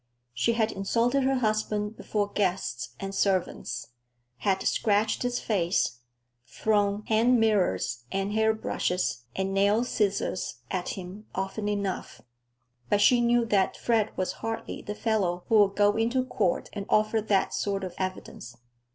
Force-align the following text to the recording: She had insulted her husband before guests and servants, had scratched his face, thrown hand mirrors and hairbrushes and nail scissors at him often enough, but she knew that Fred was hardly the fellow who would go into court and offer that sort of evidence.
She 0.33 0.53
had 0.53 0.71
insulted 0.71 1.21
her 1.25 1.35
husband 1.35 1.95
before 1.95 2.29
guests 2.29 2.95
and 2.99 3.13
servants, 3.13 3.89
had 4.37 4.63
scratched 4.63 5.21
his 5.21 5.39
face, 5.39 5.99
thrown 6.47 7.03
hand 7.05 7.39
mirrors 7.39 8.03
and 8.11 8.33
hairbrushes 8.33 9.25
and 9.35 9.53
nail 9.53 9.83
scissors 9.83 10.55
at 10.71 10.89
him 10.97 11.27
often 11.35 11.69
enough, 11.69 12.19
but 12.89 12.99
she 12.99 13.21
knew 13.21 13.45
that 13.45 13.77
Fred 13.77 14.09
was 14.17 14.31
hardly 14.41 14.81
the 14.81 14.95
fellow 14.95 15.43
who 15.49 15.59
would 15.59 15.75
go 15.75 15.95
into 15.95 16.25
court 16.25 16.71
and 16.73 16.87
offer 16.89 17.21
that 17.21 17.53
sort 17.53 17.83
of 17.83 17.93
evidence. 17.99 18.57